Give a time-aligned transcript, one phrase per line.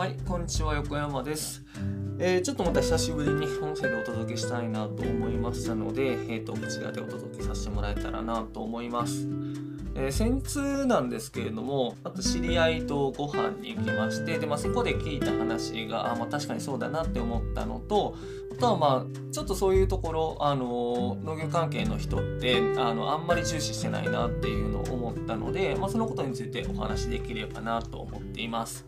[0.00, 1.62] はい、こんにちは、横山です。
[2.18, 9.28] えーちょっとまた久しぶりに音声でお届けしたいなと思いましたので、えー、とこちらでお届けさせてもらえたらなと思います。
[9.94, 18.16] えー先日なんですけれども、あと知り合いとご飯に行きまして、でまあ、そこで聞いた話が、あまあ、確かにそうだなって思ったのと、
[18.52, 28.86] あとはまあちょっとそういうところ、あの農業関係の人ってあのあんまり重視してないなっていうのを思ったので、まあ、そのことについてお話しできればなと思っています。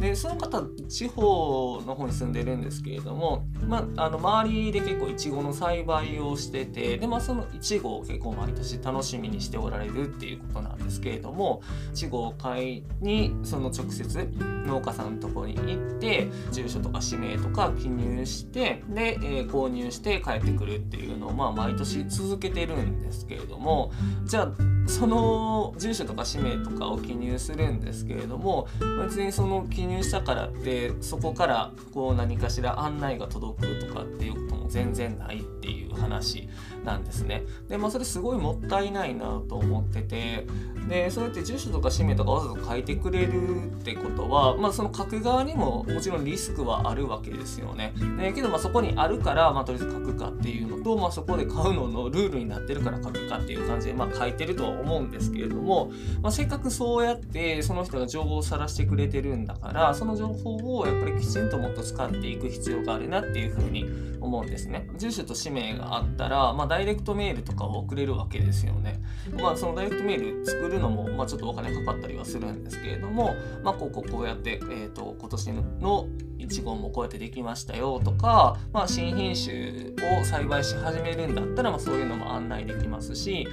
[0.00, 11.62] でその方地方の方に住んでるんですけれども、まあ、あの周りで結構いちごの栽培をしててで、まあ、そのいちごを結構毎年楽しみにしておられるっていうことなんですけれども
[11.92, 14.28] いちごを買いにその直接
[14.66, 23.92] 農家さんのとこに行って住所とか氏名とか記入してで、えー購入して帰ってくるっていうのを、まあ、毎年続けてるんですけれども
[24.24, 28.68] じゃあその住所とか氏名とかを記入するんですけれども
[29.02, 36.48] 別にその記入したからってそこからこう何かしら案内が届くとかっていうことも全然ないっていう話
[36.84, 37.42] なんですね。
[37.68, 40.46] でまあそれすごいもったいないなと思ってて
[40.88, 47.94] でそうやって住所とか氏名とかわざわざ書いてくれるってことは、まあ、その書く側にももちろんリスクはあるわけですよね。
[48.18, 55.90] でけどまあそこにあるから、まあ、とりあえず書くかっていうのと、まあ、そこで買うののルールになってるから書くかっていう感じで、まあ、書いてるとは思うんですけれども、
[56.22, 63.86] まあ、せっかくそうやってその人が情報を晒してくれてるんだからその情報をやっぱりきちんともっと使っていく必要があるなっていうふうに
[64.20, 64.88] 思うんですですね。
[64.96, 69.00] 住所と氏名があったら、まあ、ダイレクトメールとかを送れるわけですよね。
[69.32, 76.06] まあ、そのダイレクトメール作るのも、まあ、ちょっとお金かかったりはするんですけれども、まあ、こうこうこうやって、えー、と今年の
[76.38, 83.48] 1号もこうやってできましたよとか、まあ、新品種を栽培し始めるんだったら、まあ、そういうのも案内できますし、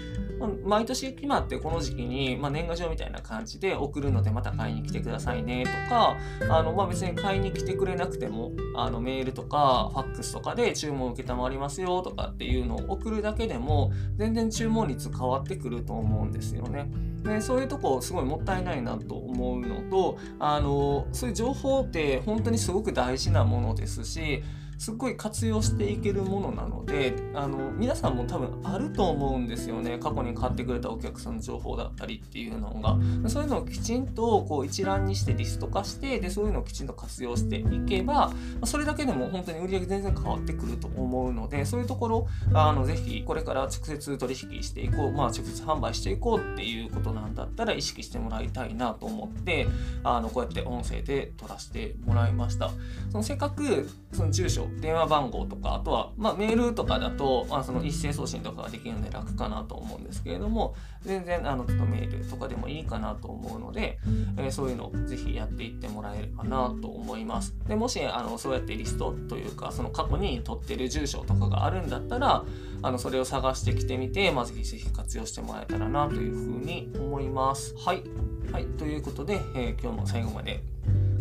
[0.48, 6.18] 毎年決まってこの時期に、まあ、年賀状みたいな感じで送るのでまた買いに来てくださいねとか
[6.50, 16.90] あの、まあ、別に買いに来てくれなくてもあのメールとかファックスとかで注文受けたまりますよとかっていうのを送るだけでも全然注文率変わってくると思うんですよね。
[17.24, 24.44] でそういうとこすごいもったいないなと思うのとあのそういう情報って本当にすごく大事なものですし
[24.82, 32.98] すっごい活用していけるものなのであの皆さんも多分あると思うんですよね過去に買ってくれたお客さんの情報だったりっていうのが
[33.30, 38.34] そういうのをきちんとこう一覧にしてリスト化してでそういうのをきちんと活用していけば
[38.64, 49.68] それだけでも本当に売り上げ全然変わってくると思うのでそういうところあのぜひこれから直接取引していこう、まあ、直接販売していこうっていうことなんだったら意識してもらいたいなと思って
[50.04, 52.72] あのこうやって音声で撮らせてもらいました。
[53.12, 64.00] そのせっかくその住所電話番号とかあとは、まあ、メールとかだと、まあ、その一斉送信とかができるので楽かなと思うんですけれども全然あのちょっとメールとかでもいいかなと思うので、
[64.38, 67.56] えーそういうのをぜひやっていってもらえればなと思います。
[67.68, 72.44] でもしあのそうやってリストというかその過去に取ってる住所とかがあるんだったら
[72.82, 77.74] あのそれを探してきてみて、まあ、ぜひぜひ活用してもらえたらなというふうに思います。
[77.78, 78.04] はい、
[78.52, 80.64] はい、ということで、えー今日も最後まで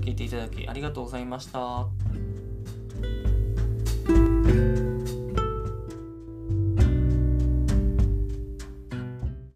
[0.00, 2.29] 聞いていただきありがとうございました。